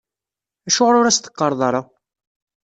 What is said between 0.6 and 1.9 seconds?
Acuɣer ur as-teqqareḍ ara?